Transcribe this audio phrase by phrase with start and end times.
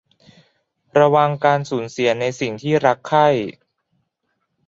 [0.99, 3.27] ระวังการสูญเสียในสิ่งที่รักใคร่